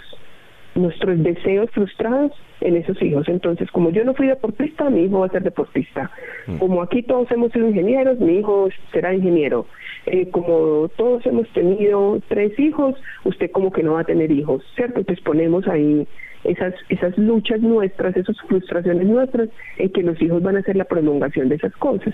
[0.76, 2.32] nuestros deseos frustrados
[2.62, 3.28] en esos hijos.
[3.28, 6.12] Entonces, como yo no fui deportista, mi hijo va a ser deportista.
[6.48, 6.58] Mm.
[6.58, 9.66] Como aquí todos hemos sido ingenieros, mi hijo será ingeniero.
[10.06, 14.64] Eh, como todos hemos tenido tres hijos, usted como que no va a tener hijos,
[14.76, 15.00] ¿cierto?
[15.00, 16.08] Entonces ponemos ahí
[16.44, 20.86] esas, esas luchas nuestras, esas frustraciones nuestras, en que los hijos van a ser la
[20.86, 22.14] prolongación de esas cosas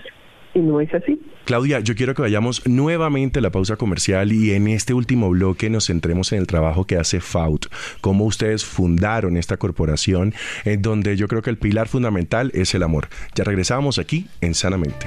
[0.54, 1.20] y no es así.
[1.44, 5.70] Claudia, yo quiero que vayamos nuevamente a la pausa comercial y en este último bloque
[5.70, 7.66] nos centremos en el trabajo que hace FAUT,
[8.00, 10.34] cómo ustedes fundaron esta corporación,
[10.64, 13.08] en donde yo creo que el pilar fundamental es el amor.
[13.34, 15.06] Ya regresamos aquí en Sanamente.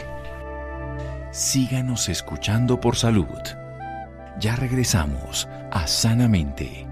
[1.31, 3.25] Síganos escuchando por salud.
[4.39, 6.87] Ya regresamos a Sanamente.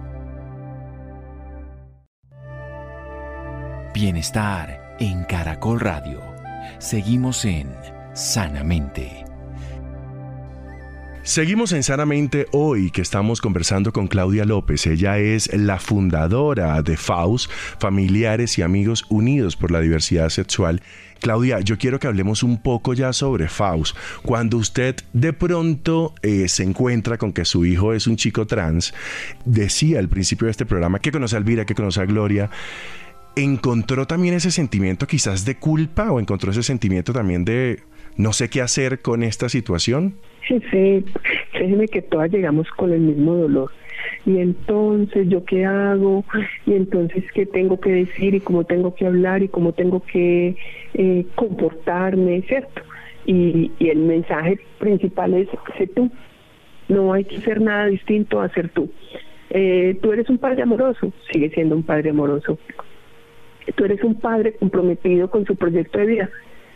[3.94, 6.22] Bienestar en Caracol Radio.
[6.78, 7.68] Seguimos en
[8.20, 9.26] sanamente.
[11.24, 14.88] Seguimos en Sanamente hoy que estamos conversando con Claudia López.
[14.88, 20.82] Ella es la fundadora de FAUS, Familiares y Amigos Unidos por la Diversidad Sexual.
[21.22, 23.96] Claudia, yo quiero que hablemos un poco ya sobre FAUS.
[24.24, 28.94] Cuando usted de pronto eh, se encuentra con que su hijo es un chico trans,
[29.46, 32.50] decía al principio de este programa que conoce a Elvira, que conoce a Gloria,
[33.36, 37.84] ¿encontró también ese sentimiento quizás de culpa o encontró ese sentimiento también de
[38.18, 40.16] no sé qué hacer con esta situación?
[40.48, 41.06] Sí, sí,
[41.54, 43.72] déjeme que todas llegamos con el mismo dolor.
[44.26, 46.24] Y entonces, ¿yo qué hago?
[46.66, 48.34] Y entonces, ¿qué tengo que decir?
[48.34, 49.44] ¿Y cómo tengo que hablar?
[49.44, 50.56] ¿Y cómo tengo que
[50.94, 52.42] eh, comportarme?
[52.44, 52.82] ¿Cierto?
[53.26, 56.10] Y, y el mensaje principal es, sé tú.
[56.88, 58.90] No hay que hacer nada distinto a ser tú.
[59.52, 62.60] Eh, tú eres un padre amoroso, sigue siendo un padre amoroso.
[63.76, 66.30] Tú eres un padre comprometido con su proyecto de vida,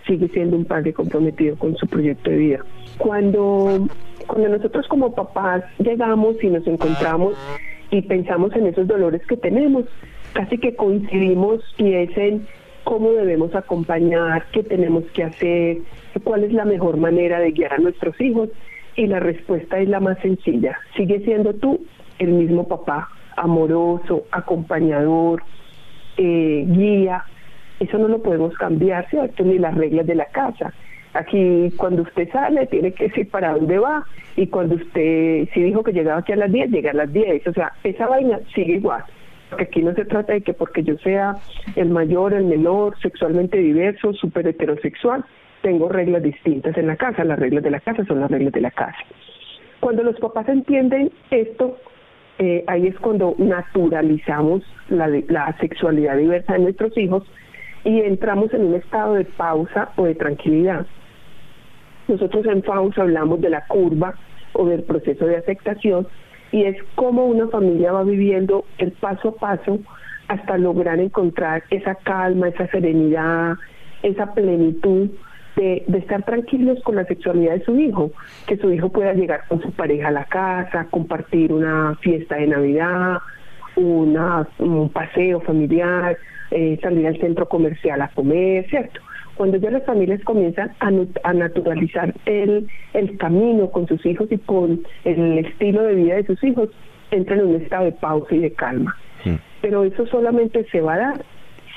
[0.05, 2.65] sigue siendo un padre comprometido con su proyecto de vida.
[2.97, 3.87] Cuando,
[4.27, 7.35] cuando nosotros como papás llegamos y nos encontramos
[7.91, 9.85] y pensamos en esos dolores que tenemos,
[10.33, 12.47] casi que coincidimos y es en
[12.83, 15.77] cómo debemos acompañar, qué tenemos que hacer,
[16.23, 18.49] cuál es la mejor manera de guiar a nuestros hijos.
[18.95, 20.77] Y la respuesta es la más sencilla.
[20.95, 21.83] Sigue siendo tú
[22.19, 25.41] el mismo papá, amoroso, acompañador,
[26.17, 27.25] eh, guía,
[27.83, 29.43] eso no lo podemos cambiar, ¿cierto?
[29.43, 30.73] Ni las reglas de la casa.
[31.13, 34.03] Aquí cuando usted sale tiene que decir para dónde va
[34.35, 37.47] y cuando usted, si dijo que llegaba aquí a las 10, llega a las 10.
[37.47, 39.03] O sea, esa vaina sigue igual.
[39.49, 41.35] Porque aquí no se trata de que porque yo sea
[41.75, 45.23] el mayor, el menor, sexualmente diverso, súper heterosexual,
[45.61, 47.23] tengo reglas distintas en la casa.
[47.23, 48.97] Las reglas de la casa son las reglas de la casa.
[49.79, 51.77] Cuando los papás entienden esto,
[52.39, 57.23] eh, ahí es cuando naturalizamos la, la sexualidad diversa de nuestros hijos
[57.83, 60.85] y entramos en un estado de pausa o de tranquilidad.
[62.07, 64.15] Nosotros en pausa hablamos de la curva
[64.53, 66.07] o del proceso de aceptación
[66.51, 69.79] y es como una familia va viviendo el paso a paso
[70.27, 73.55] hasta lograr encontrar esa calma, esa serenidad,
[74.03, 75.09] esa plenitud
[75.55, 78.11] de, de, estar tranquilos con la sexualidad de su hijo,
[78.47, 82.47] que su hijo pueda llegar con su pareja a la casa, compartir una fiesta de
[82.47, 83.19] Navidad,
[83.75, 86.17] una, un paseo familiar,
[86.51, 88.99] eh, salir al centro comercial a comer, ¿cierto?
[89.35, 94.83] Cuando ya las familias comienzan a, naturalizar el, el camino con sus hijos y con
[95.05, 96.69] el estilo de vida de sus hijos,
[97.09, 98.95] entran en un estado de pausa y de calma.
[99.25, 99.35] Mm.
[99.61, 101.25] Pero eso solamente se va a dar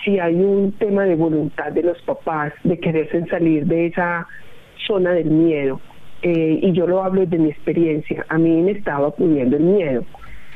[0.05, 4.26] si hay un tema de voluntad de los papás de quererse salir de esa
[4.87, 5.81] zona del miedo.
[6.22, 8.24] Eh, y yo lo hablo desde mi experiencia.
[8.29, 10.05] A mí me estaba ocurriendo el miedo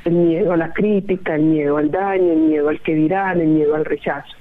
[0.05, 3.49] el miedo a la crítica, el miedo al daño, el miedo al que dirán, el
[3.49, 4.37] miedo al rechazo.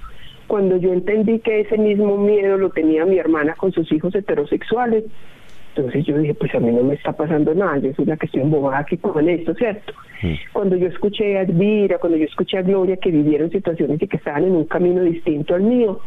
[0.46, 5.04] Cuando yo entendí que ese mismo miedo lo tenía mi hermana con sus hijos heterosexuales,
[5.76, 8.26] entonces yo dije, pues a mí no me está pasando nada, yo soy la que
[8.26, 9.92] estoy embobada aquí con esto, ¿cierto?
[10.52, 14.16] Cuando yo escuché a Elvira, cuando yo escuché a Gloria que vivieron situaciones y que
[14.16, 16.00] estaban en un camino distinto al mío,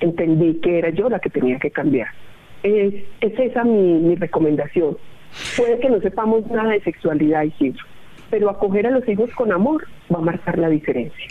[0.00, 2.08] entendí que era yo la que tenía que cambiar.
[2.62, 4.96] Es, es esa mi, mi recomendación.
[5.56, 7.74] Puede que no sepamos nada de sexualidad, y sí
[8.30, 11.26] pero acoger a los hijos con amor va a marcar la diferencia.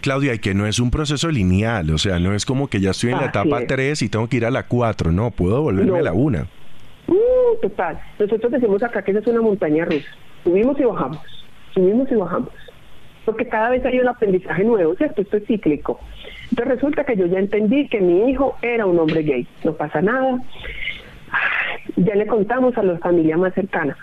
[0.00, 2.90] Claudia, y que no es un proceso lineal, o sea, no es como que ya
[2.90, 5.98] estoy en la etapa 3 y tengo que ir a la 4, no, puedo volverme
[5.98, 6.46] a la 1.
[7.08, 10.08] Uh, total, nosotros decimos acá que esa es una montaña rusa,
[10.44, 11.20] subimos y bajamos,
[11.72, 12.50] subimos y bajamos,
[13.24, 15.22] porque cada vez hay un aprendizaje nuevo, ¿cierto?
[15.22, 16.00] Esto es cíclico.
[16.50, 20.02] Entonces resulta que yo ya entendí que mi hijo era un hombre gay, no pasa
[20.02, 20.38] nada,
[21.96, 23.96] ya le contamos a la familia más cercana,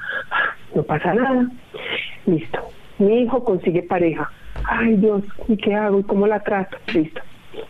[0.75, 1.47] no pasa nada
[2.25, 2.59] Listo.
[2.97, 4.29] Mi hijo consigue pareja.
[4.67, 5.99] Ay Dios, ¿y qué hago?
[5.99, 6.77] ¿Y cómo la trato?
[6.93, 7.21] Listo.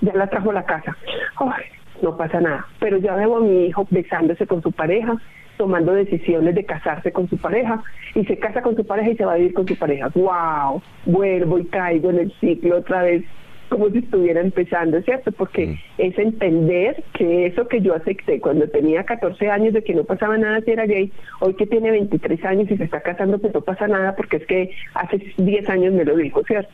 [0.01, 0.95] Ya la trajo a la casa.
[1.37, 1.63] Ay,
[2.01, 2.65] no pasa nada.
[2.79, 5.17] Pero ya veo a mi hijo besándose con su pareja,
[5.57, 7.83] tomando decisiones de casarse con su pareja
[8.13, 10.09] y se casa con su pareja y se va a vivir con su pareja.
[10.15, 10.81] ¡Wow!
[11.05, 13.23] Vuelvo y caigo en el ciclo otra vez
[13.69, 15.31] como si estuviera empezando, ¿cierto?
[15.31, 15.75] Porque Mm.
[15.97, 20.37] es entender que eso que yo acepté cuando tenía 14 años de que no pasaba
[20.37, 23.61] nada si era gay, hoy que tiene 23 años y se está casando, pues no
[23.61, 26.73] pasa nada porque es que hace 10 años me lo dijo, ¿cierto?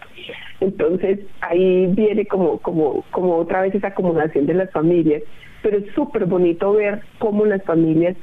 [0.60, 5.24] Entonces ahí viene como, como, como otra vez esa acomodación de las familias,
[5.62, 8.16] pero es súper bonito ver cómo las familias,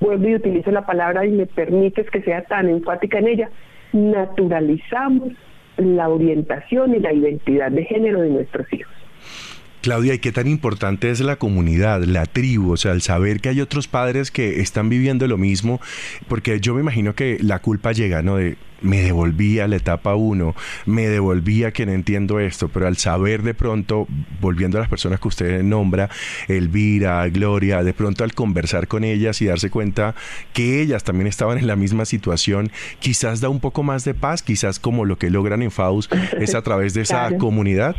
[0.00, 3.50] vuelvo y utilizo la palabra y me permites que sea tan enfática en ella,
[3.92, 5.32] naturalizamos
[5.76, 8.93] la orientación y la identidad de género de nuestros hijos.
[9.84, 12.72] Claudia, ¿y qué tan importante es la comunidad, la tribu?
[12.72, 15.78] O sea, el saber que hay otros padres que están viviendo lo mismo,
[16.26, 18.36] porque yo me imagino que la culpa llega, ¿no?
[18.36, 20.54] De me devolví a la etapa 1,
[20.86, 24.06] me devolví a que no entiendo esto, pero al saber de pronto,
[24.40, 26.08] volviendo a las personas que usted nombra,
[26.48, 30.14] Elvira, Gloria, de pronto al conversar con ellas y darse cuenta
[30.54, 32.70] que ellas también estaban en la misma situación,
[33.00, 36.08] quizás da un poco más de paz, quizás como lo que logran en FAUS
[36.40, 37.36] es a través de esa Claro.
[37.38, 37.96] comunidad.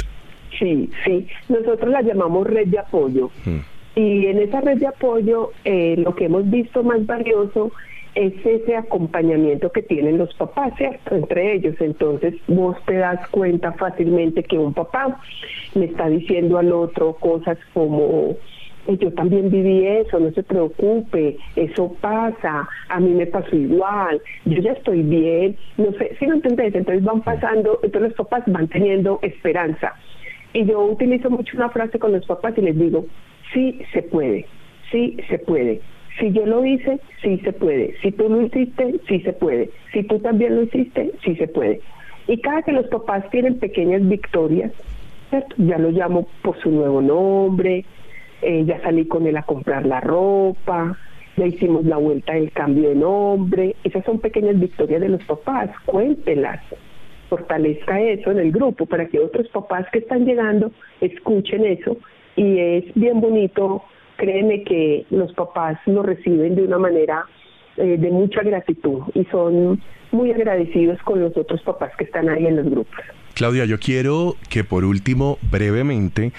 [0.59, 1.27] Sí, sí.
[1.49, 3.29] Nosotros la llamamos red de apoyo.
[3.45, 3.59] Mm.
[3.95, 7.71] Y en esa red de apoyo, eh, lo que hemos visto más valioso
[8.15, 11.15] es ese acompañamiento que tienen los papás, ¿cierto?
[11.15, 11.75] Entre ellos.
[11.79, 15.19] Entonces, vos te das cuenta fácilmente que un papá
[15.75, 18.37] le está diciendo al otro cosas como,
[18.87, 24.21] "Eh, yo también viví eso, no se preocupe, eso pasa, a mí me pasó igual,
[24.45, 28.43] yo ya estoy bien, no sé, si no entendés, entonces van pasando, entonces los papás
[28.47, 29.93] van teniendo esperanza.
[30.55, 33.05] Y yo utilizo mucho una frase con los papás y les digo,
[33.53, 34.45] sí se puede,
[34.89, 35.81] sí se puede.
[36.17, 37.93] Si yo lo hice, sí se puede.
[38.01, 39.69] Si tú lo hiciste, sí se puede.
[39.91, 41.81] Si tú también lo hiciste, sí se puede.
[42.29, 44.71] Y cada que los papás tienen pequeñas victorias,
[45.57, 47.83] ya lo llamo por su nuevo nombre,
[48.41, 50.97] eh, ya salí con él a comprar la ropa,
[51.35, 55.69] ya hicimos la vuelta del cambio de nombre, esas son pequeñas victorias de los papás,
[55.85, 56.61] cuéntelas
[57.35, 60.71] fortalezca eso en el grupo para que otros papás que están llegando
[61.01, 61.97] escuchen eso
[62.37, 63.83] y es bien bonito,
[64.15, 67.25] créeme que los papás lo reciben de una manera
[67.77, 69.81] eh, de mucha gratitud y son
[70.11, 73.01] muy agradecidos con los otros papás que están ahí en los grupos.
[73.33, 76.31] Claudia, yo quiero que por último, brevemente,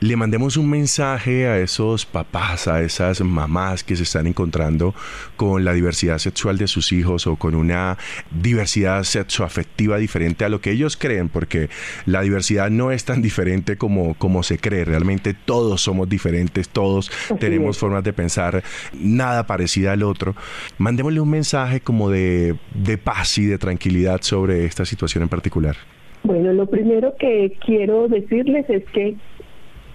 [0.00, 4.94] le mandemos un mensaje a esos papás, a esas mamás que se están encontrando
[5.36, 7.98] con la diversidad sexual de sus hijos o con una
[8.30, 11.68] diversidad sexoafectiva diferente a lo que ellos creen, porque
[12.06, 14.86] la diversidad no es tan diferente como, como se cree.
[14.86, 18.62] Realmente todos somos diferentes, todos tenemos formas de pensar
[18.98, 20.34] nada parecida al otro.
[20.78, 25.76] Mandémosle un mensaje como de, de paz y de tranquilidad sobre esta situación en particular.
[26.22, 29.16] Bueno, lo primero que quiero decirles es que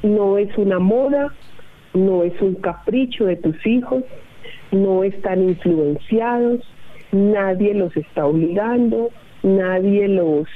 [0.06, 1.34] no es una moda,
[1.94, 4.04] no es un capricho de tus hijos,
[4.72, 6.62] no están influenciados,
[7.12, 9.10] nadie los está obligando,
[9.44, 10.48] nadie los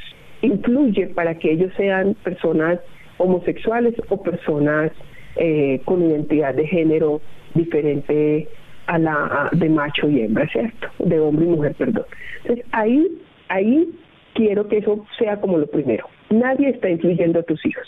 [0.42, 2.80] influye para que ellos sean personas
[3.18, 4.92] homosexuales o personas
[5.36, 7.22] eh, con identidad de género
[7.56, 8.48] diferente
[8.88, 10.88] a la de macho y hembra, ¿cierto?
[11.00, 12.06] De hombre y mujer, perdón.
[12.42, 13.08] Entonces ahí,
[13.50, 13.90] ahí
[14.34, 16.08] quiero que eso sea como lo primero.
[16.30, 17.88] Nadie está influyendo a tus hijos,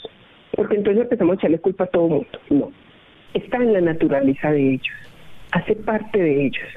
[0.56, 2.40] porque entonces empezamos a echarle culpa a todo mundo.
[2.50, 2.72] No,
[3.34, 4.96] está en la naturaleza de ellos,
[5.52, 6.68] hace parte de ellos.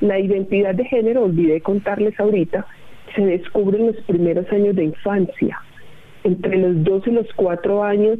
[0.00, 2.66] La identidad de género, olvidé contarles ahorita,
[3.14, 5.60] se descubre en los primeros años de infancia.
[6.24, 8.18] Entre los dos y los cuatro años,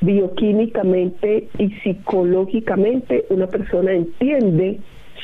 [0.00, 4.78] bioquímicamente y psicológicamente, una persona entiende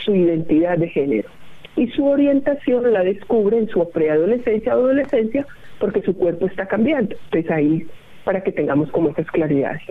[0.05, 1.29] su identidad de género
[1.77, 5.47] y su orientación la descubre en su preadolescencia o adolescencia
[5.79, 7.17] porque su cuerpo está cambiando.
[7.25, 7.87] Entonces ahí
[8.25, 9.83] para que tengamos como esas claridades.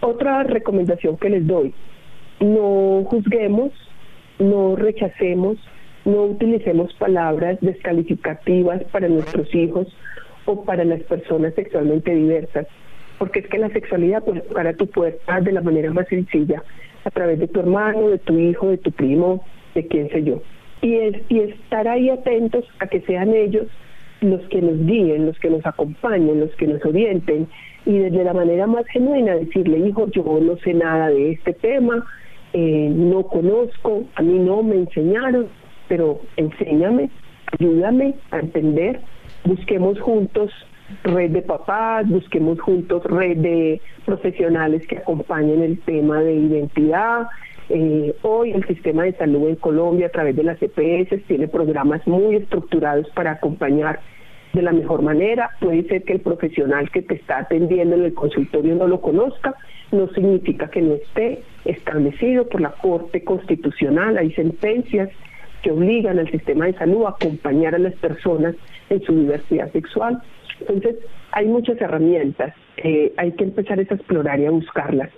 [0.00, 1.72] Otra recomendación que les doy,
[2.40, 3.72] no juzguemos,
[4.38, 5.58] no rechacemos,
[6.04, 9.88] no utilicemos palabras descalificativas para nuestros hijos
[10.44, 12.66] o para las personas sexualmente diversas,
[13.18, 16.62] porque es que la sexualidad puede tocar a tu puerta de la manera más sencilla,
[17.04, 19.44] a través de tu hermano, de tu hijo, de tu primo,
[19.74, 20.42] de quién sé yo.
[20.82, 23.66] Y, es, y estar ahí atentos a que sean ellos
[24.20, 27.48] los que nos guíen, los que nos acompañen, los que nos orienten
[27.84, 32.04] y desde la manera más genuina decirle, hijo, yo no sé nada de este tema,
[32.52, 35.46] eh, no conozco, a mí no me enseñaron,
[35.88, 37.10] pero enséñame,
[37.58, 39.00] ayúdame a entender,
[39.44, 40.50] busquemos juntos
[41.04, 47.28] red de papás, busquemos juntos red de profesionales que acompañen el tema de identidad,
[47.68, 52.06] Eh, hoy el sistema de salud en Colombia a través de las EPS tiene programas
[52.06, 54.00] muy estructurados para acompañar
[54.52, 55.50] de la mejor manera.
[55.60, 59.54] Puede ser que el profesional que te está atendiendo en el consultorio no lo conozca,
[59.90, 64.16] no significa que no esté establecido por la Corte Constitucional.
[64.16, 65.10] Hay sentencias
[65.62, 68.54] que obligan al sistema de salud a acompañar a las personas
[68.90, 70.22] en su diversidad sexual.
[70.60, 70.96] Entonces,
[71.32, 75.10] hay muchas herramientas, eh, hay que empezar a explorar y a buscarlas.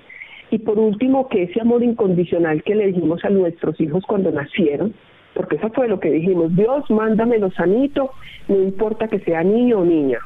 [0.51, 4.95] Y por último, que ese amor incondicional que le dijimos a nuestros hijos cuando nacieron,
[5.35, 8.11] porque eso fue lo que dijimos, Dios, mándamelo sanito,
[8.49, 10.19] no importa que sea niño o niña.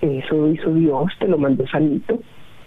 [0.00, 2.20] Eso hizo Dios, te lo mandó sanito.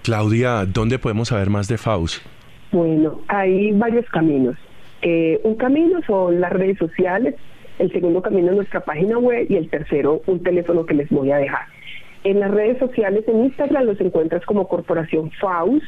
[0.03, 2.25] Claudia, ¿dónde podemos saber más de Faust?
[2.71, 4.55] Bueno, hay varios caminos.
[5.01, 7.35] Eh, un camino son las redes sociales,
[7.79, 11.31] el segundo camino es nuestra página web y el tercero un teléfono que les voy
[11.31, 11.67] a dejar.
[12.23, 15.85] En las redes sociales, en Instagram los encuentras como Corporación Faust,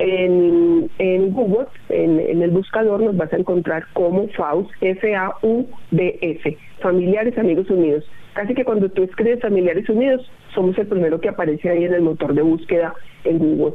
[0.00, 8.04] en, Google, en, el buscador, nos vas a encontrar como FAUS, F-A-U-D-S, Familiares Amigos Unidos.
[8.32, 12.02] Casi que cuando tú escribes Familiares Unidos, somos el primero que aparece ahí en el
[12.02, 12.94] motor de búsqueda
[13.24, 13.74] en Google.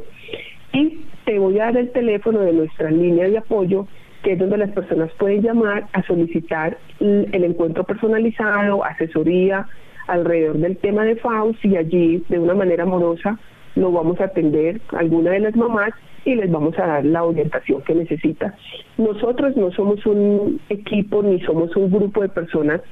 [0.72, 3.86] Y te voy a dar el teléfono de nuestra línea de apoyo,
[4.22, 9.66] que es donde las personas pueden llamar a solicitar el encuentro personalizado, asesoría
[10.08, 13.38] alrededor del tema de FAUS y allí de una manera amorosa
[13.76, 15.92] lo vamos a atender alguna de las mamás
[16.26, 18.54] y les vamos a dar la orientación que necesita.
[18.98, 22.82] Nosotros no somos un equipo ni somos un grupo de personas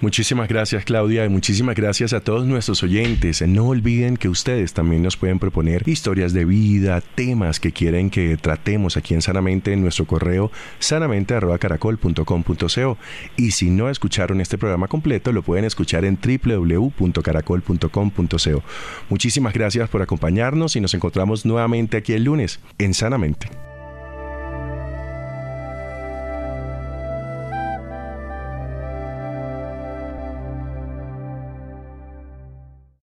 [0.03, 3.40] Muchísimas gracias Claudia y muchísimas gracias a todos nuestros oyentes.
[3.40, 8.36] No olviden que ustedes también nos pueden proponer historias de vida, temas que quieren que
[8.36, 12.99] tratemos aquí en Sanamente en nuestro correo sanamente.caracol.com.co
[13.38, 18.62] y si no escucharon este programa completo lo pueden escuchar en www.caracol.com.co.
[19.09, 23.49] Muchísimas gracias por acompañarnos y nos encontramos nuevamente aquí el lunes en Sanamente.